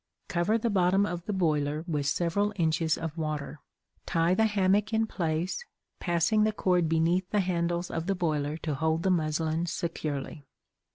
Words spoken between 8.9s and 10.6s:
the muslin securely.